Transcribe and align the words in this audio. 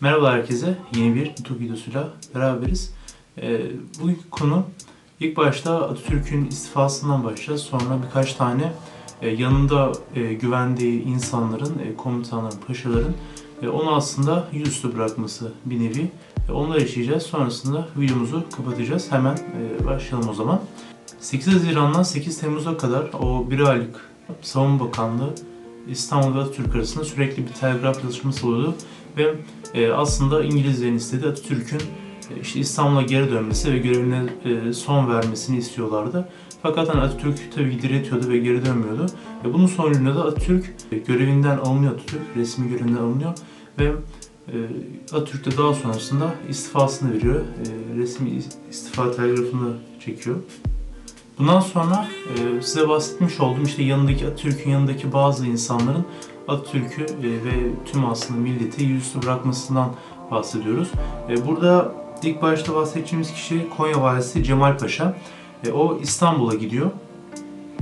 Merhaba 0.00 0.32
herkese. 0.32 0.78
Yeni 0.96 1.14
bir 1.14 1.26
YouTube 1.26 1.64
videosuyla 1.64 2.08
beraberiz. 2.34 2.94
Ee, 3.38 3.60
bugünkü 4.02 4.30
konu 4.30 4.64
ilk 5.20 5.36
başta 5.36 5.82
Atatürk'ün 5.82 6.46
istifasından 6.46 7.24
başlayacağız. 7.24 7.60
Sonra 7.60 8.02
birkaç 8.06 8.34
tane 8.34 8.72
e, 9.22 9.28
yanında 9.28 9.92
e, 10.14 10.34
güvendiği 10.34 11.02
insanların, 11.04 11.78
e, 11.78 11.96
komutanların, 11.96 12.56
paşaların 12.66 13.14
e, 13.62 13.68
onu 13.68 13.94
aslında 13.94 14.48
yüzüstü 14.52 14.94
bırakması 14.94 15.52
bir 15.64 15.80
nevi. 15.80 16.10
E, 16.48 16.52
onları 16.52 16.82
işleyeceğiz. 16.82 17.22
Sonrasında 17.22 17.88
videomuzu 17.96 18.44
kapatacağız. 18.56 19.12
Hemen 19.12 19.34
e, 19.34 19.86
başlayalım 19.86 20.28
o 20.28 20.34
zaman. 20.34 20.60
8 21.20 21.54
Haziran'dan 21.54 22.02
8 22.02 22.40
Temmuz'a 22.40 22.76
kadar 22.76 23.10
o 23.20 23.50
bir 23.50 23.60
aylık 23.60 24.10
Savunma 24.42 24.80
Bakanlığı 24.80 25.34
İstanbul 25.88 26.34
ve 26.34 26.40
Atatürk 26.40 26.74
arasında 26.74 27.04
sürekli 27.04 27.42
bir 27.46 27.52
telgraf 27.52 28.04
yazışması 28.04 28.46
oluyordu 28.46 28.74
ve 29.16 29.34
e, 29.74 29.90
aslında 29.90 30.44
İngilizlerin 30.44 30.96
istediği 30.96 31.30
Atatürk'ün 31.30 31.80
e, 32.30 32.40
işte 32.42 32.60
İstanbul'a 32.60 33.02
geri 33.02 33.30
dönmesi 33.30 33.72
ve 33.72 33.78
görevine 33.78 34.22
e, 34.44 34.72
son 34.72 35.08
vermesini 35.08 35.58
istiyorlardı. 35.58 36.28
Fakat 36.62 36.88
hani 36.88 37.00
Atatürk 37.00 37.52
tabii 37.54 37.76
ki 37.78 37.82
diretiyordu 37.82 38.28
ve 38.28 38.38
geri 38.38 38.66
dönmüyordu. 38.66 39.06
Ve 39.44 39.52
bunun 39.52 39.66
sonucunda 39.66 40.14
da 40.14 40.24
Atatürk 40.24 40.74
e, 40.92 40.98
görevinden 40.98 41.58
alınıyor 41.58 41.92
Atatürk, 41.92 42.22
resmi 42.36 42.68
görevinden 42.68 43.02
alınıyor 43.02 43.32
ve 43.78 43.92
e, 44.48 44.56
Atatürk 45.12 45.46
de 45.46 45.58
daha 45.58 45.74
sonrasında 45.74 46.34
istifasını 46.48 47.14
veriyor. 47.14 47.40
E, 47.40 47.96
resmi 47.96 48.30
istifa 48.70 49.10
telgrafını 49.10 49.72
çekiyor. 50.04 50.36
Bundan 51.38 51.60
sonra 51.60 52.08
e, 52.34 52.62
size 52.62 52.88
bahsetmiş 52.88 53.40
olduğum 53.40 53.62
işte 53.62 53.82
yanındaki 53.82 54.26
Atatürk'ün 54.26 54.70
yanındaki 54.70 55.12
bazı 55.12 55.46
insanların 55.46 56.04
Atatürk'ü 56.48 57.02
e, 57.02 57.44
ve 57.44 57.70
tüm 57.92 58.06
aslında 58.06 58.40
milleti 58.40 58.84
yüzüstü 58.84 59.22
bırakmasından 59.22 59.92
bahsediyoruz. 60.30 60.88
E, 61.30 61.46
burada 61.46 61.92
ilk 62.22 62.42
başta 62.42 62.74
bahsedeceğimiz 62.74 63.32
kişi 63.32 63.68
Konya 63.76 64.02
valisi 64.02 64.44
Cemal 64.44 64.78
Paşa. 64.78 65.16
E, 65.66 65.72
o 65.72 65.98
İstanbul'a 66.02 66.54
gidiyor. 66.54 66.90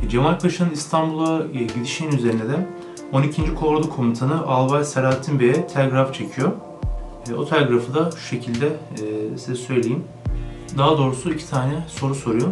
E, 0.03 0.09
Cemal 0.09 0.39
Paşa'nın 0.39 0.71
İstanbul'a 0.71 1.43
e, 1.55 1.59
gidişinin 1.59 2.13
üzerine 2.13 2.49
de 2.49 2.69
12. 3.13 3.55
Kolordu 3.55 3.91
Komutanı 3.91 4.47
Albay 4.47 4.85
Selahattin 4.85 5.41
Bey'e 5.41 5.67
telgraf 5.67 6.15
çekiyor. 6.15 6.53
E, 7.31 7.35
o 7.35 7.47
telgrafı 7.47 7.95
da 7.95 8.11
şu 8.11 8.27
şekilde 8.27 8.67
e, 8.67 9.39
size 9.39 9.55
söyleyeyim. 9.55 10.05
Daha 10.79 10.99
doğrusu 10.99 11.33
iki 11.33 11.51
tane 11.51 11.85
soru 11.89 12.15
soruyor. 12.15 12.49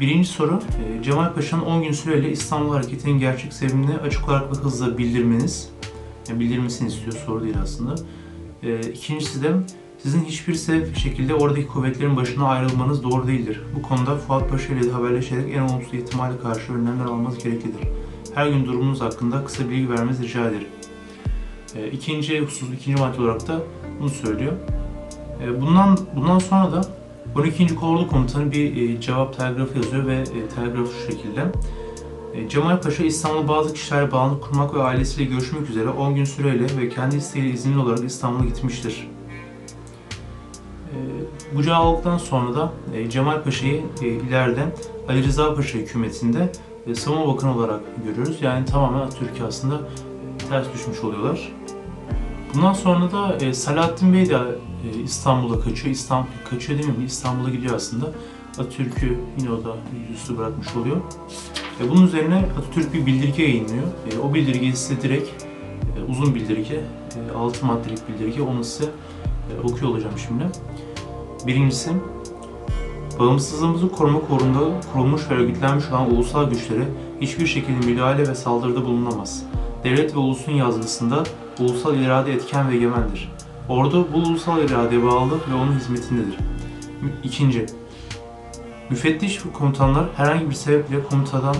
Birinci 0.00 0.28
soru, 0.28 0.60
e, 1.00 1.02
Cemal 1.02 1.32
Paşa'nın 1.34 1.62
10 1.62 1.82
gün 1.82 1.92
süreyle 1.92 2.30
İstanbul 2.30 2.72
Hareketi'nin 2.72 3.18
gerçek 3.18 3.52
sebebini 3.52 3.96
açık 3.96 4.28
olarak 4.28 4.56
ve 4.56 4.60
hızla 4.60 4.98
bildirmeniz. 4.98 5.70
Yani 6.28 6.40
bildirmesini 6.40 6.88
istiyor, 6.88 7.12
soru 7.26 7.44
değil 7.44 7.56
aslında. 7.62 7.94
E, 8.62 8.80
ikincisi 8.80 9.42
de 9.42 9.52
sizin 9.98 10.24
hiçbir 10.24 10.54
şekilde 10.94 11.34
oradaki 11.34 11.66
kuvvetlerin 11.66 12.16
başına 12.16 12.48
ayrılmanız 12.48 13.02
doğru 13.02 13.26
değildir. 13.26 13.60
Bu 13.76 13.82
konuda 13.82 14.16
Fuat 14.16 14.50
Paşa 14.50 14.74
ile 14.74 14.90
haberleşerek 14.90 15.56
en 15.56 15.60
olumsuz 15.60 15.94
ihtimale 15.94 16.38
karşı 16.38 16.72
önlemler 16.72 17.04
almanız 17.04 17.38
gereklidir. 17.38 17.88
Her 18.34 18.46
gün 18.46 18.64
durumunuz 18.66 19.00
hakkında 19.00 19.44
kısa 19.44 19.70
bilgi 19.70 19.90
vermenizi 19.90 20.22
rica 20.22 20.48
ederim. 20.48 20.68
E, 21.76 21.90
ikinci 21.90 22.40
husus, 22.40 22.68
ikinci 22.80 23.02
madde 23.02 23.22
olarak 23.22 23.48
da 23.48 23.60
bunu 24.00 24.08
söylüyor. 24.08 24.52
Bundan, 25.60 25.98
bundan 26.16 26.38
sonra 26.38 26.72
da 26.72 26.82
12. 27.36 27.74
Kolordu 27.74 28.08
Komutanı 28.08 28.52
bir 28.52 28.88
e, 28.88 29.00
cevap 29.00 29.38
telgrafı 29.38 29.78
yazıyor 29.78 30.06
ve 30.06 30.16
e, 30.16 30.48
telgraf 30.54 30.88
şu 30.92 31.12
şekilde. 31.12 31.44
E, 32.34 32.48
Cemal 32.48 32.80
Paşa 32.80 33.04
İstanbul'da 33.04 33.48
bazı 33.48 33.74
kişilerle 33.74 34.12
bağlantı 34.12 34.40
kurmak 34.40 34.74
ve 34.74 34.82
ailesiyle 34.82 35.30
görüşmek 35.30 35.70
üzere 35.70 35.88
10 35.88 36.14
gün 36.14 36.24
süreyle 36.24 36.66
ve 36.80 36.88
kendi 36.88 37.16
isteğiyle 37.16 37.50
izinli 37.50 37.78
olarak 37.78 38.04
İstanbul'a 38.04 38.44
gitmiştir. 38.44 39.08
Bu 41.54 41.62
cevap 41.62 41.80
aldıktan 41.80 42.18
sonra 42.18 42.54
da 42.54 42.72
Cemal 43.08 43.42
Paşa'yı 43.42 43.82
ileride 44.02 44.64
Ali 45.08 45.24
Rıza 45.24 45.54
Paşa 45.54 45.78
hükümetinde 45.78 46.52
savunma 46.94 47.34
bakanı 47.34 47.56
olarak 47.56 47.80
görüyoruz. 48.04 48.38
Yani 48.42 48.64
tamamen 48.64 49.10
Türkiye 49.10 49.48
aslında 49.48 49.80
ters 50.50 50.66
düşmüş 50.74 51.04
oluyorlar. 51.04 51.52
Bundan 52.54 52.72
sonra 52.72 53.12
da 53.12 53.36
e, 53.36 53.54
Salahattin 53.54 54.12
Bey 54.12 54.28
de 54.28 54.34
e, 54.34 55.02
İstanbul'a 55.02 55.60
kaçıyor. 55.60 55.94
İstanbul 55.94 56.28
kaçıyor 56.50 56.78
değil 56.78 56.98
mi? 56.98 57.04
İstanbul'a 57.04 57.50
gidiyor 57.50 57.74
aslında. 57.74 58.06
Atatürk'ü 58.58 59.18
yine 59.38 59.50
o 59.50 59.64
da 59.64 59.76
yüzüstü 60.08 60.38
bırakmış 60.38 60.76
oluyor. 60.76 60.96
E, 61.80 61.90
bunun 61.90 62.06
üzerine 62.06 62.46
Atatürk 62.58 62.94
bir 62.94 63.06
bildirge 63.06 63.42
yayınlıyor. 63.42 63.86
E, 64.12 64.18
o 64.18 64.34
bildirgeyi 64.34 64.76
size 64.76 65.02
direkt 65.02 65.28
e, 65.98 66.10
uzun 66.10 66.34
bildirge, 66.34 66.80
e, 67.30 67.36
6 67.36 67.66
maddelik 67.66 68.08
bildirge. 68.08 68.42
Onu 68.42 68.64
size 68.64 68.84
e, 68.84 69.68
okuyor 69.68 69.90
olacağım 69.90 70.14
şimdi. 70.26 70.44
Birincisi, 71.46 71.90
bağımsızlığımızı 73.18 73.88
koruma 73.88 74.20
uğrunda 74.30 74.80
kurulmuş 74.92 75.30
ve 75.30 75.34
örgütlenmiş 75.34 75.90
olan 75.90 76.10
ulusal 76.14 76.50
güçlere 76.50 76.88
hiçbir 77.20 77.46
şekilde 77.46 77.86
müdahale 77.86 78.28
ve 78.28 78.34
saldırıda 78.34 78.84
bulunamaz. 78.84 79.42
Devlet 79.84 80.14
ve 80.14 80.18
ulusun 80.18 80.52
yazgısında 80.52 81.24
ulusal 81.58 81.96
irade 81.96 82.32
etken 82.32 82.70
ve 82.70 82.76
egemendir. 82.76 83.32
Ordu 83.68 84.08
bu 84.12 84.18
ulusal 84.18 84.62
iradeye 84.62 85.02
bağlı 85.02 85.34
ve 85.50 85.54
onun 85.54 85.72
hizmetindedir. 85.78 86.36
İkinci, 87.24 87.66
müfettiş 88.90 89.46
ve 89.46 89.52
komutanlar 89.52 90.06
herhangi 90.16 90.50
bir 90.50 90.54
sebeple 90.54 91.04
komutadan 91.10 91.56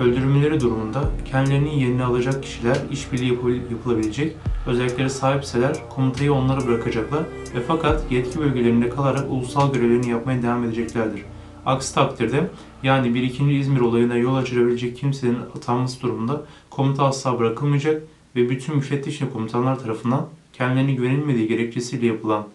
öldürülmeleri 0.00 0.60
durumunda 0.60 1.02
kendilerinin 1.24 1.70
yerini 1.70 2.04
alacak 2.04 2.42
kişiler 2.42 2.76
işbirliği 2.90 3.38
yapılabilecek 3.70 4.36
özelliklere 4.66 5.08
sahipseler 5.08 5.76
komutayı 5.88 6.32
onlara 6.32 6.66
bırakacaklar 6.66 7.20
ve 7.54 7.60
fakat 7.68 8.12
yetki 8.12 8.38
bölgelerinde 8.38 8.88
kalarak 8.88 9.30
ulusal 9.30 9.72
görevlerini 9.72 10.08
yapmaya 10.10 10.42
devam 10.42 10.64
edeceklerdir. 10.64 11.24
Aksi 11.66 11.94
takdirde 11.94 12.50
yani 12.82 13.14
bir 13.14 13.22
ikinci 13.22 13.54
İzmir 13.54 13.80
olayına 13.80 14.16
yol 14.16 14.36
açabilecek 14.36 14.96
kimsenin 14.96 15.38
atanması 15.56 16.02
durumunda 16.02 16.42
komuta 16.70 17.04
asla 17.04 17.38
bırakılmayacak 17.38 18.02
ve 18.36 18.50
bütün 18.50 18.76
müfettiş 18.76 19.22
ve 19.22 19.30
komutanlar 19.30 19.78
tarafından 19.78 20.28
kendilerine 20.52 20.92
güvenilmediği 20.92 21.48
gerekçesiyle 21.48 22.06
yapılan 22.06 22.46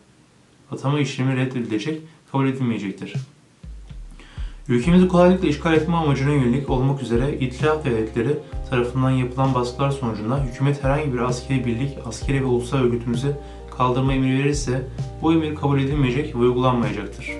atama 0.71 0.99
işlemi 0.99 1.35
reddedilecek, 1.35 2.01
kabul 2.31 2.47
edilmeyecektir. 2.47 3.13
Ülkemizi 4.69 5.07
kolaylıkla 5.07 5.47
işgal 5.47 5.73
etme 5.73 5.95
amacına 5.95 6.31
yönelik 6.31 6.69
olmak 6.69 7.01
üzere 7.01 7.37
itilaf 7.39 7.85
devletleri 7.85 8.37
tarafından 8.69 9.11
yapılan 9.11 9.53
baskılar 9.53 9.91
sonucunda 9.91 10.43
hükümet 10.43 10.83
herhangi 10.83 11.13
bir 11.13 11.19
askeri 11.19 11.65
birlik, 11.65 11.97
askeri 12.05 12.41
ve 12.41 12.45
ulusal 12.45 12.77
örgütümüzü 12.77 13.35
kaldırma 13.77 14.13
emri 14.13 14.39
verirse 14.39 14.87
bu 15.21 15.33
emir 15.33 15.55
kabul 15.55 15.79
edilmeyecek 15.79 16.35
ve 16.35 16.39
uygulanmayacaktır. 16.39 17.31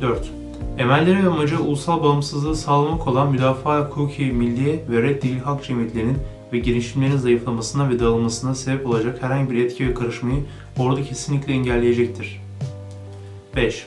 4. 0.00 0.30
Emelleri 0.78 1.24
ve 1.24 1.28
amacı 1.28 1.62
ulusal 1.62 2.02
bağımsızlığı 2.02 2.56
sağlamak 2.56 3.06
olan 3.06 3.30
müdafaa 3.30 3.80
hukuki 3.80 4.24
milliye 4.24 4.84
ve 4.90 5.02
reddi 5.02 5.38
hak 5.38 5.64
cemiyetlerinin 5.64 6.18
ve 6.52 6.58
girişimlerin 6.58 7.16
zayıflamasına 7.16 7.88
ve 7.88 8.00
dağılmasına 8.00 8.54
sebep 8.54 8.86
olacak 8.86 9.22
herhangi 9.22 9.50
bir 9.50 9.64
etki 9.64 9.88
ve 9.88 9.94
karışmayı 9.94 10.44
ordu 10.78 11.04
kesinlikle 11.04 11.52
engelleyecektir. 11.52 12.40
5. 13.56 13.86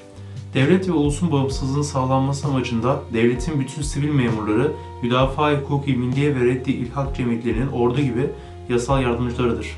Devlet 0.53 0.87
ve 0.87 0.91
ulusun 0.91 1.31
bağımsızlığının 1.31 1.81
sağlanması 1.81 2.47
amacında 2.47 2.99
devletin 3.13 3.59
bütün 3.59 3.81
sivil 3.81 4.09
memurları, 4.09 4.71
müdafaa 5.03 5.53
hukuki 5.53 5.93
milliye 5.93 6.35
ve 6.35 6.45
reddi 6.45 6.71
ilhak 6.71 7.15
cemiyetlerinin 7.15 7.67
ordu 7.67 8.01
gibi 8.01 8.29
yasal 8.69 9.01
yardımcılarıdır. 9.01 9.77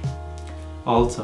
6. 0.86 1.24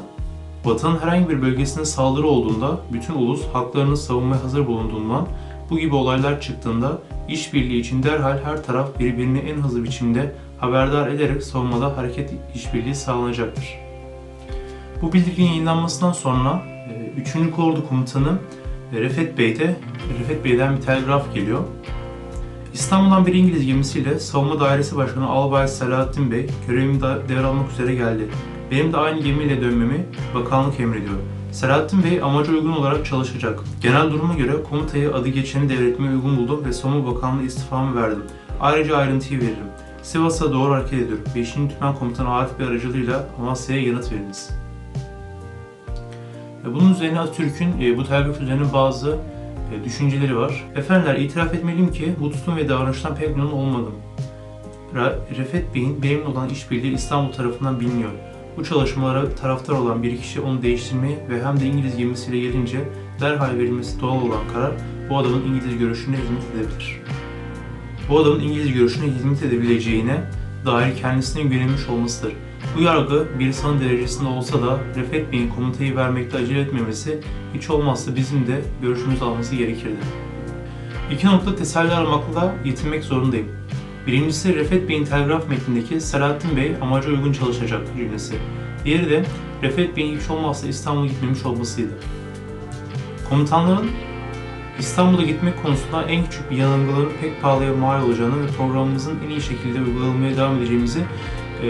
Vatanın 0.65 0.99
herhangi 0.99 1.29
bir 1.29 1.41
bölgesine 1.41 1.85
saldırı 1.85 2.27
olduğunda 2.27 2.79
bütün 2.93 3.13
ulus 3.13 3.45
haklarını 3.53 3.97
savunmaya 3.97 4.43
hazır 4.43 4.67
bulunduğundan 4.67 5.27
bu 5.69 5.79
gibi 5.79 5.95
olaylar 5.95 6.41
çıktığında 6.41 7.01
işbirliği 7.29 7.79
için 7.79 8.03
derhal 8.03 8.37
her 8.43 8.63
taraf 8.63 8.99
birbirini 8.99 9.39
en 9.39 9.55
hızlı 9.55 9.83
biçimde 9.83 10.35
haberdar 10.59 11.07
ederek 11.07 11.43
savunmada 11.43 11.97
hareket 11.97 12.33
işbirliği 12.55 12.95
sağlanacaktır. 12.95 13.79
Bu 15.01 15.13
bildirgenin 15.13 15.47
yayınlanmasından 15.47 16.11
sonra 16.11 16.61
3. 17.17 17.35
E, 17.35 17.51
Kolordu 17.51 17.87
Komutanı 17.89 18.37
e, 18.95 19.01
Refet 19.01 19.37
Bey'de 19.37 19.75
Refet 20.19 20.45
Bey'den 20.45 20.77
bir 20.77 20.81
telgraf 20.81 21.33
geliyor. 21.33 21.59
İstanbul'dan 22.73 23.25
bir 23.25 23.33
İngiliz 23.33 23.65
gemisiyle 23.65 24.19
Savunma 24.19 24.59
Dairesi 24.59 24.95
Başkanı 24.95 25.29
Albay 25.29 25.67
Selahattin 25.67 26.31
Bey 26.31 26.47
görevimi 26.67 27.01
devralmak 27.01 27.71
üzere 27.71 27.95
geldi. 27.95 28.27
Benim 28.71 28.93
de 28.93 28.97
aynı 28.97 29.19
gemiyle 29.19 29.61
dönmemi 29.61 30.05
bakanlık 30.35 30.79
emrediyor. 30.79 31.15
Selahattin 31.51 32.03
Bey 32.03 32.21
amaca 32.21 32.53
uygun 32.53 32.71
olarak 32.71 33.05
çalışacak. 33.05 33.59
Genel 33.81 34.11
duruma 34.11 34.33
göre 34.33 34.63
komutayı 34.69 35.13
adı 35.13 35.27
geçeni 35.27 35.69
devretmeye 35.69 36.11
uygun 36.11 36.37
buldum 36.37 36.65
ve 36.65 36.73
Savunma 36.73 37.15
Bakanlığı 37.15 37.43
istifamı 37.43 38.01
verdim. 38.01 38.23
Ayrıca 38.59 38.97
ayrıntıyı 38.97 39.39
veririm. 39.39 39.69
Sivas'a 40.09 40.53
doğru 40.53 40.73
hareket 40.73 40.93
ediyor. 40.93 41.17
5. 41.35 41.53
Tümen 41.53 41.95
Komutanı 41.99 42.29
Arif 42.29 42.59
Bey 42.59 42.67
aracılığıyla 42.67 43.29
Amasya'ya 43.39 43.83
yanıt 43.83 44.11
veriniz. 44.11 44.49
Bunun 46.65 46.93
üzerine 46.93 47.19
Atatürk'ün 47.19 47.81
e, 47.81 47.97
bu 47.97 48.05
telgraf 48.05 48.41
üzerine 48.41 48.73
bazı 48.73 49.17
e, 49.73 49.83
düşünceleri 49.83 50.37
var. 50.37 50.63
Efendiler 50.75 51.15
itiraf 51.15 51.53
etmeliyim 51.53 51.91
ki 51.91 52.15
bu 52.19 52.31
tutum 52.31 52.57
ve 52.57 52.69
davranıştan 52.69 53.15
pek 53.15 53.37
memnun 53.37 53.51
olmadım. 53.51 53.93
Refet 55.37 55.75
Bey'in 55.75 56.03
benimle 56.03 56.27
olan 56.27 56.49
işbirliği 56.49 56.93
İstanbul 56.93 57.31
tarafından 57.31 57.79
biliniyor. 57.79 58.11
Bu 58.57 58.63
çalışmalara 58.63 59.35
taraftar 59.35 59.73
olan 59.73 60.03
bir 60.03 60.17
kişi 60.17 60.41
onu 60.41 60.61
değiştirmeyi 60.61 61.17
ve 61.29 61.45
hem 61.45 61.59
de 61.59 61.65
İngiliz 61.65 61.97
gemisiyle 61.97 62.39
gelince 62.39 62.79
derhal 63.21 63.57
verilmesi 63.57 64.01
doğal 64.01 64.21
olan 64.21 64.47
karar 64.53 64.71
bu 65.09 65.17
adamın 65.17 65.41
İngiliz 65.45 65.77
görüşüne 65.77 66.17
hizmet 66.17 66.43
edebilir. 66.55 67.08
Bu 68.09 68.19
adamın 68.19 68.39
İngiliz 68.39 68.73
görüşüne 68.73 69.11
hizmet 69.11 69.43
edebileceğine 69.43 70.21
dair 70.65 70.95
kendisine 70.95 71.43
güvenilmiş 71.43 71.87
olmasıdır. 71.89 72.33
Bu 72.77 72.81
yargı 72.81 73.27
bir 73.39 73.51
sanı 73.51 73.81
derecesinde 73.81 74.29
olsa 74.29 74.61
da 74.61 74.79
Refet 74.95 75.31
Bey'in 75.31 75.49
komutayı 75.49 75.95
vermekte 75.95 76.37
acele 76.37 76.59
etmemesi 76.59 77.19
hiç 77.53 77.69
olmazsa 77.69 78.15
bizim 78.15 78.47
de 78.47 78.61
görüşümüzü 78.81 79.23
alması 79.23 79.55
gerekirdi. 79.55 79.97
İki 81.11 81.27
nokta 81.27 81.55
teselli 81.55 81.91
aramakla 81.91 82.55
yetinmek 82.65 83.03
zorundayım. 83.03 83.47
Birincisi 84.07 84.55
Refet 84.55 84.89
Bey'in 84.89 85.05
telgraf 85.05 85.49
metnindeki 85.49 86.01
Selahattin 86.01 86.57
Bey 86.57 86.75
amaca 86.81 87.09
uygun 87.09 87.33
çalışacak 87.33 87.81
cümlesi. 87.97 88.35
Diğeri 88.85 89.09
de 89.09 89.25
Refet 89.63 89.97
Bey'in 89.97 90.19
hiç 90.19 90.29
olmazsa 90.29 90.67
İstanbul'a 90.67 91.07
gitmemiş 91.07 91.45
olmasıydı. 91.45 91.93
Komutanların 93.29 93.89
İstanbul'a 94.79 95.23
gitmek 95.23 95.63
konusunda 95.63 96.03
en 96.03 96.25
küçük 96.25 96.51
bir 96.51 96.57
yanılgıların 96.57 97.11
pek 97.21 97.41
pahalıya 97.41 97.73
mal 97.73 98.03
olacağını 98.03 98.43
ve 98.43 98.47
programımızın 98.47 99.19
en 99.25 99.29
iyi 99.29 99.41
şekilde 99.41 99.81
uygulanmaya 99.81 100.37
devam 100.37 100.57
edeceğimizi 100.57 100.99
e, 101.63 101.67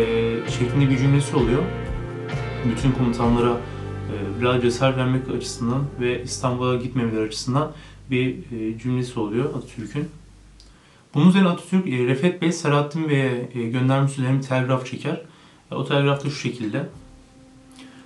şeklinde 0.51 0.89
bir 0.89 0.97
cümlesi 0.97 1.35
oluyor. 1.35 1.63
Bütün 2.65 2.91
komutanlara 2.91 3.51
e, 3.51 4.41
biraz 4.41 4.61
cesaret 4.61 4.97
vermek 4.97 5.29
açısından 5.37 5.83
ve 5.99 6.23
İstanbul'a 6.23 6.75
gitmemeleri 6.75 7.27
açısından 7.27 7.71
bir 8.11 8.35
e, 8.35 8.77
cümlesi 8.79 9.19
oluyor 9.19 9.45
Atatürk'ün. 9.55 10.09
Bunun 11.13 11.29
üzerine 11.29 11.49
Atatürk, 11.49 11.87
e, 11.87 12.07
Refet 12.07 12.41
Bey, 12.41 12.51
Selahattin 12.51 13.09
Bey'e 13.09 13.49
e, 13.53 13.69
göndermiş 13.69 14.11
üzerine 14.11 14.37
bir 14.37 14.43
telgraf 14.43 14.85
çeker. 14.85 15.21
E, 15.71 15.75
o 15.75 15.85
telgraf 15.85 16.25
da 16.25 16.29
şu 16.29 16.35
şekilde. 16.35 16.89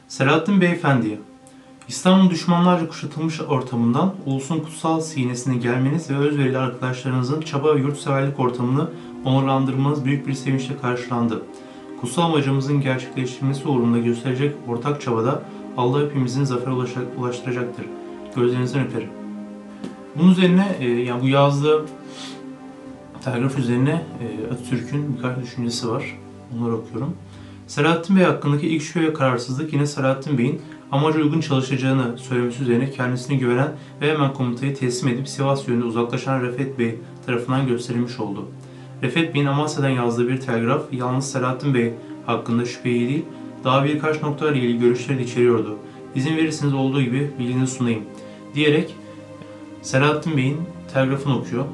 Selahattin 0.07 0.61
Beyefendi'ye, 0.61 1.19
İstanbul 1.87 2.29
düşmanlarca 2.29 2.87
kuşatılmış 2.87 3.41
ortamından 3.41 4.13
ulusun 4.25 4.59
kutsal 4.59 5.01
sinesine 5.01 5.57
gelmeniz 5.57 6.09
ve 6.09 6.17
özverili 6.17 6.57
arkadaşlarınızın 6.57 7.41
çaba 7.41 7.75
ve 7.75 7.79
yurtseverlik 7.79 8.39
ortamını 8.39 8.89
onurlandırmanız 9.25 10.05
büyük 10.05 10.27
bir 10.27 10.33
sevinçle 10.33 10.77
karşılandı. 10.77 11.43
Kutsal 12.01 12.23
amacımızın 12.23 12.81
gerçekleştirilmesi 12.81 13.67
uğrunda 13.67 13.97
gösterecek 13.97 14.55
ortak 14.67 15.01
çabada 15.01 15.41
Allah 15.77 16.01
hepimizin 16.01 16.43
zafer 16.43 16.71
ulaştıracaktır. 17.17 17.85
Gözlerinizden 18.35 18.85
öperim. 18.87 19.09
Bunun 20.15 20.31
üzerine 20.31 20.75
e, 20.79 20.89
yani 20.89 21.21
bu 21.21 21.27
yazdığı 21.27 21.85
telgraf 23.23 23.59
üzerine 23.59 24.05
e, 24.21 24.53
Atatürk'ün 24.53 25.17
birkaç 25.17 25.43
düşüncesi 25.43 25.89
var. 25.89 26.19
Onları 26.57 26.75
okuyorum. 26.75 27.13
Selahattin 27.67 28.15
Bey 28.15 28.23
hakkındaki 28.23 28.67
ilk 28.67 28.81
şüphe 28.81 29.01
ve 29.01 29.13
kararsızlık 29.13 29.73
yine 29.73 29.87
Selahattin 29.87 30.37
Bey'in 30.37 30.61
amaca 30.91 31.19
uygun 31.19 31.41
çalışacağını 31.41 32.17
söylemesi 32.17 32.63
üzerine 32.63 32.91
kendisine 32.91 33.37
güvenen 33.37 33.71
ve 34.01 34.11
hemen 34.11 34.33
komutayı 34.33 34.75
teslim 34.75 35.09
edip 35.09 35.27
Sivas 35.27 35.67
yönünde 35.67 35.85
uzaklaşan 35.85 36.41
Refet 36.41 36.79
Bey 36.79 36.99
tarafından 37.25 37.67
gösterilmiş 37.67 38.19
oldu. 38.19 38.47
Refet 39.03 39.35
Bey'in 39.35 39.45
Amasya'dan 39.45 39.89
yazdığı 39.89 40.27
bir 40.27 40.39
telgraf 40.39 40.81
yalnız 40.91 41.31
Selahattin 41.31 41.73
Bey 41.73 41.93
hakkında 42.25 42.65
şüpheyi 42.65 43.09
değil, 43.09 43.25
daha 43.63 43.85
birkaç 43.85 44.21
nokta 44.21 44.51
ile 44.51 44.59
ilgili 44.59 44.79
görüşleri 44.79 45.23
içeriyordu. 45.23 45.77
İzin 46.15 46.37
verirseniz 46.37 46.73
olduğu 46.73 47.01
gibi 47.01 47.31
bilginizi 47.39 47.75
sunayım 47.75 48.03
diyerek 48.55 48.95
Selahattin 49.81 50.37
Bey'in 50.37 50.57
telgrafını 50.93 51.37
okuyor. 51.37 51.65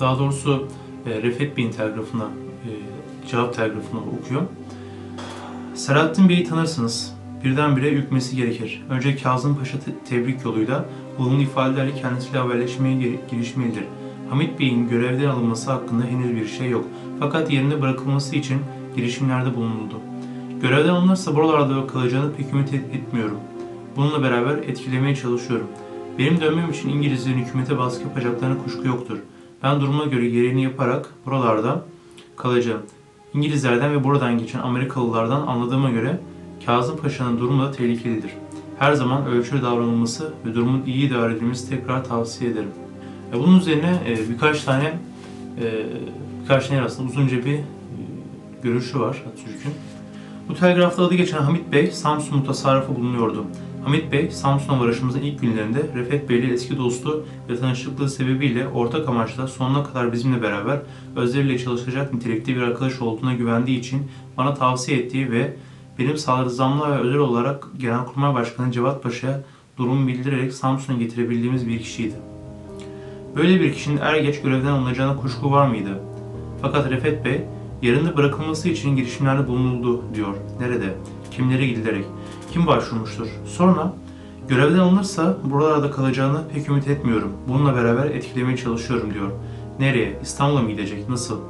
Daha 0.00 0.18
doğrusu 0.18 0.68
e, 1.06 1.22
Refet 1.22 1.56
Bey'in 1.56 1.70
telgrafına, 1.70 2.24
e, 2.24 2.70
cevap 3.30 3.54
telgrafını 3.54 4.00
okuyor. 4.00 4.42
Selahattin 5.74 6.28
Bey'i 6.28 6.44
tanırsınız. 6.44 7.14
Birdenbire 7.44 7.88
yükmesi 7.88 8.36
gerekir. 8.36 8.82
Önce 8.90 9.16
Kazım 9.16 9.56
Paşa 9.58 9.78
te- 9.80 9.94
tebrik 10.08 10.44
yoluyla 10.44 10.84
olumlu 11.18 11.42
ifadelerle 11.42 11.94
kendisiyle 11.94 12.38
haberleşmeye 12.38 13.18
girişmelidir. 13.30 13.84
Hamit 14.30 14.60
Bey'in 14.60 14.88
görevden 14.88 15.28
alınması 15.28 15.70
hakkında 15.72 16.04
henüz 16.04 16.36
bir 16.36 16.46
şey 16.46 16.70
yok. 16.70 16.84
Fakat 17.20 17.52
yerinde 17.52 17.82
bırakılması 17.82 18.36
için 18.36 18.58
girişimlerde 18.96 19.56
bulunuldu. 19.56 19.94
Görevden 20.62 20.88
alınırsa 20.88 21.34
buralarda 21.36 21.86
kalacağını 21.86 22.32
pek 22.32 22.52
ümit 22.52 22.74
et- 22.74 22.94
etmiyorum. 22.94 23.36
Bununla 23.96 24.22
beraber 24.22 24.56
etkilemeye 24.56 25.16
çalışıyorum. 25.16 25.66
Benim 26.18 26.40
dönmem 26.40 26.70
için 26.70 26.88
İngilizlerin 26.88 27.38
hükümete 27.38 27.78
baskı 27.78 28.02
yapacaklarına 28.02 28.62
kuşku 28.64 28.86
yoktur. 28.88 29.18
Ben 29.62 29.80
duruma 29.80 30.04
göre 30.04 30.28
gereğini 30.28 30.62
yaparak 30.62 31.14
buralarda 31.26 31.84
kalacağım. 32.36 32.82
İngilizlerden 33.34 33.92
ve 33.92 34.04
buradan 34.04 34.38
geçen 34.38 34.58
Amerikalılardan 34.58 35.46
anladığıma 35.46 35.90
göre 35.90 36.20
Kazım 36.66 36.96
Paşa'nın 36.96 37.38
durumu 37.38 37.62
da 37.62 37.72
tehlikelidir. 37.72 38.30
Her 38.78 38.92
zaman 38.92 39.26
ölçülü 39.26 39.62
davranılması 39.62 40.32
ve 40.46 40.54
durumun 40.54 40.82
iyi 40.86 41.08
idare 41.08 41.34
edilmesi 41.34 41.68
tekrar 41.68 42.04
tavsiye 42.04 42.50
ederim. 42.50 42.70
E, 43.32 43.38
bunun 43.38 43.58
üzerine 43.60 44.02
e, 44.06 44.30
birkaç 44.30 44.64
tane 44.64 44.98
e, 45.60 45.86
birkaç 46.42 46.68
tane 46.68 46.82
aslında 46.82 47.08
uzunca 47.08 47.44
bir 47.44 47.60
görüşü 48.62 49.00
var 49.00 49.22
Atatürk'ün. 49.26 49.72
Bu 50.48 50.54
telgrafta 50.54 51.02
adı 51.04 51.14
geçen 51.14 51.38
Hamit 51.38 51.72
Bey 51.72 51.90
Samsun 51.90 52.38
mutasarrıfı 52.38 52.96
bulunuyordu. 52.96 53.44
Hamit 53.84 54.12
Bey, 54.12 54.30
Samsun'a 54.30 54.80
varışımızın 54.80 55.20
ilk 55.20 55.40
günlerinde 55.40 55.82
Refet 55.94 56.28
Bey 56.28 56.38
ile 56.38 56.52
eski 56.52 56.78
dostu 56.78 57.26
ve 57.48 57.56
tanışıklığı 57.56 58.10
sebebiyle 58.10 58.68
ortak 58.68 59.08
amaçla 59.08 59.46
sonuna 59.46 59.84
kadar 59.84 60.12
bizimle 60.12 60.42
beraber 60.42 60.78
özleriyle 61.16 61.58
çalışacak 61.58 62.14
nitelikte 62.14 62.56
bir 62.56 62.62
arkadaş 62.62 63.00
olduğuna 63.00 63.34
güvendiği 63.34 63.78
için 63.78 64.02
bana 64.36 64.54
tavsiye 64.54 64.98
ettiği 64.98 65.30
ve 65.30 65.56
benim 66.02 66.18
sağrızamla 66.18 66.90
ve 66.90 66.98
özel 66.98 67.18
olarak 67.18 67.66
Genelkurmay 67.78 68.34
Başkanı 68.34 68.72
Cevat 68.72 69.02
Paşa'ya 69.02 69.40
durumu 69.76 70.06
bildirerek 70.06 70.52
Samsun'a 70.52 70.96
getirebildiğimiz 70.96 71.68
bir 71.68 71.78
kişiydi. 71.78 72.14
Böyle 73.36 73.60
bir 73.60 73.72
kişinin 73.72 73.96
er 73.96 74.16
geç 74.16 74.40
görevden 74.40 74.70
alınacağına 74.70 75.16
kuşku 75.16 75.50
var 75.52 75.66
mıydı? 75.66 76.00
Fakat 76.62 76.90
Refet 76.90 77.24
Bey, 77.24 77.44
yerinde 77.82 78.16
bırakılması 78.16 78.68
için 78.68 78.96
girişimlerde 78.96 79.48
bulunuldu 79.48 80.02
diyor. 80.14 80.34
Nerede? 80.60 80.94
Kimlere 81.30 81.66
gidilerek? 81.66 82.04
Kim 82.52 82.66
başvurmuştur? 82.66 83.26
Sonra 83.46 83.92
görevden 84.48 84.78
alınırsa 84.78 85.36
buralarda 85.44 85.90
kalacağını 85.90 86.42
pek 86.54 86.68
ümit 86.68 86.88
etmiyorum. 86.88 87.32
Bununla 87.48 87.74
beraber 87.74 88.06
etkilemeye 88.06 88.56
çalışıyorum 88.56 89.14
diyor. 89.14 89.30
Nereye? 89.80 90.18
İstanbul'a 90.22 90.62
mı 90.62 90.70
gidecek? 90.70 91.08
Nasıl? 91.08 91.40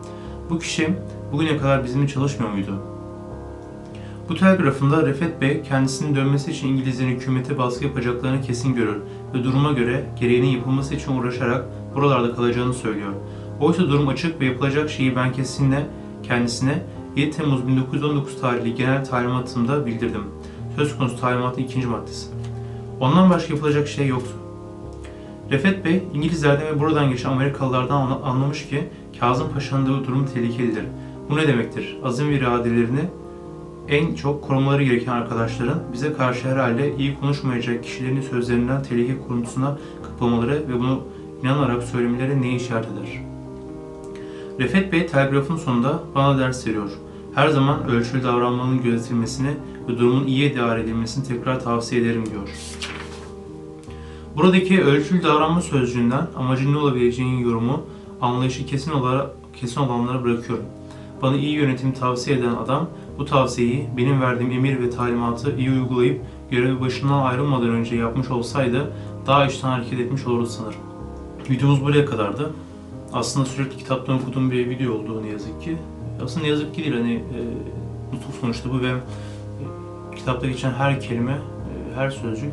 Bu 0.50 0.58
kişi 0.58 0.94
bugüne 1.32 1.56
kadar 1.56 1.84
bizimle 1.84 2.08
çalışmıyor 2.08 2.52
muydu? 2.52 2.92
Bu 4.28 4.34
telgrafında 4.34 5.06
Refet 5.06 5.40
Bey 5.40 5.62
kendisinin 5.62 6.16
dönmesi 6.16 6.50
için 6.50 6.68
İngilizlerin 6.68 7.10
hükümete 7.10 7.58
baskı 7.58 7.84
yapacaklarını 7.84 8.42
kesin 8.42 8.74
görür 8.74 8.96
ve 9.34 9.44
duruma 9.44 9.72
göre 9.72 10.04
gereğinin 10.20 10.46
yapılması 10.46 10.94
için 10.94 11.16
uğraşarak 11.16 11.64
buralarda 11.94 12.34
kalacağını 12.34 12.74
söylüyor. 12.74 13.12
Oysa 13.60 13.82
durum 13.82 14.08
açık 14.08 14.40
ve 14.40 14.44
yapılacak 14.44 14.90
şeyi 14.90 15.16
ben 15.16 15.32
kesinle 15.32 15.86
kendisine 16.22 16.82
7 17.16 17.36
Temmuz 17.36 17.68
1919 17.68 18.40
tarihli 18.40 18.74
genel 18.74 19.04
talimatımda 19.04 19.86
bildirdim. 19.86 20.24
Söz 20.76 20.98
konusu 20.98 21.20
talimatın 21.20 21.62
ikinci 21.62 21.86
maddesi. 21.86 22.26
Ondan 23.00 23.30
başka 23.30 23.54
yapılacak 23.54 23.88
şey 23.88 24.06
yoktu. 24.06 24.32
Refet 25.50 25.84
Bey, 25.84 26.02
İngilizlerden 26.14 26.66
ve 26.66 26.80
buradan 26.80 27.10
geçen 27.10 27.30
Amerikalılardan 27.30 28.20
anlamış 28.24 28.68
ki 28.68 28.88
Kazım 29.20 29.48
Paşa'nın 29.54 29.86
da 29.86 30.06
durum 30.06 30.26
tehlikelidir. 30.26 30.84
Bu 31.30 31.36
ne 31.36 31.48
demektir? 31.48 31.96
Azim 32.04 32.28
ve 32.28 32.34
iradelerini 32.34 33.00
en 33.88 34.14
çok 34.14 34.42
korumaları 34.42 34.84
gereken 34.84 35.12
arkadaşların 35.12 35.82
bize 35.92 36.12
karşı 36.12 36.48
herhalde 36.48 36.96
iyi 36.96 37.20
konuşmayacak 37.20 37.84
kişilerin 37.84 38.20
sözlerinden 38.20 38.82
tehlike 38.82 39.18
kuruntusuna 39.18 39.78
kapılmaları 40.02 40.68
ve 40.68 40.78
bunu 40.78 41.00
inanarak 41.42 41.82
söylemeleri 41.82 42.42
ne 42.42 42.56
işaret 42.56 42.86
eder? 42.86 43.22
Refet 44.58 44.92
Bey 44.92 45.06
telgrafın 45.06 45.56
sonunda 45.56 46.02
bana 46.14 46.38
ders 46.38 46.66
veriyor. 46.66 46.90
Her 47.34 47.48
zaman 47.48 47.88
ölçülü 47.88 48.22
davranmanın 48.22 48.82
gözetilmesini 48.82 49.50
ve 49.88 49.98
durumun 49.98 50.26
iyi 50.26 50.52
idare 50.52 50.82
edilmesini 50.82 51.24
tekrar 51.24 51.60
tavsiye 51.60 52.02
ederim 52.02 52.26
diyor. 52.26 52.48
Buradaki 54.36 54.84
ölçülü 54.84 55.22
davranma 55.22 55.60
sözcüğünden 55.60 56.26
amacın 56.36 56.72
ne 56.72 56.78
olabileceğinin 56.78 57.38
yorumu, 57.38 57.82
anlayışı 58.20 58.66
kesin 58.66 58.90
olarak 58.90 59.30
kesin 59.56 59.80
olanlara 59.80 60.24
bırakıyorum. 60.24 60.64
Bana 61.22 61.36
iyi 61.36 61.52
yönetim 61.52 61.92
tavsiye 61.92 62.38
eden 62.38 62.54
adam 62.54 62.88
bu 63.18 63.24
tavsiyeyi 63.24 63.88
benim 63.96 64.20
verdiğim 64.20 64.52
emir 64.52 64.80
ve 64.80 64.90
talimatı 64.90 65.56
iyi 65.56 65.70
uygulayıp 65.70 66.20
görevi 66.50 66.80
başından 66.80 67.22
ayrılmadan 67.22 67.68
önce 67.68 67.96
yapmış 67.96 68.30
olsaydı 68.30 68.92
daha 69.26 69.46
işten 69.46 69.68
hareket 69.68 70.00
etmiş 70.00 70.26
olurdu 70.26 70.46
sanırım. 70.46 70.80
Videomuz 71.50 71.84
buraya 71.84 72.04
kadardı. 72.04 72.52
Aslında 73.12 73.46
sürekli 73.46 73.78
kitaptan 73.78 74.22
okuduğum 74.22 74.50
bir 74.50 74.70
video 74.70 74.92
oldu 74.92 75.22
ne 75.22 75.28
yazık 75.28 75.62
ki. 75.62 75.76
Aslında 76.24 76.42
ne 76.42 76.48
yazık 76.50 76.74
ki 76.74 76.84
değil 76.84 76.94
hani 76.94 77.12
e, 77.14 77.38
nutuk 78.14 78.34
sonuçta 78.40 78.70
bu 78.70 78.80
ve 78.80 78.92
kitapta 80.16 80.46
geçen 80.46 80.70
her 80.70 81.00
kelime, 81.00 81.32
e, 81.32 81.96
her 81.96 82.10
sözcük 82.10 82.52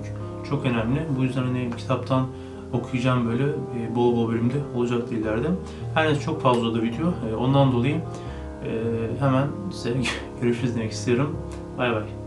çok 0.49 0.65
önemli. 0.65 1.01
Bu 1.17 1.23
yüzden 1.23 1.43
hani 1.43 1.69
kitaptan 1.77 2.27
okuyacağım 2.73 3.29
böyle 3.29 3.43
e, 3.43 3.95
bol 3.95 4.15
bol 4.15 4.29
bölümde 4.29 4.55
olacak 4.75 5.11
ileride. 5.11 5.47
Her 5.93 6.07
neyse 6.07 6.21
çok 6.21 6.41
fazla 6.41 6.75
da 6.75 6.81
video. 6.81 7.07
E, 7.31 7.35
ondan 7.35 7.71
dolayı 7.71 8.01
hemen 9.19 9.47
size 9.71 9.93
görüşürüz 10.41 10.75
demek 10.75 10.91
istiyorum. 10.91 11.37
Bay 11.77 11.91
bay. 11.93 12.18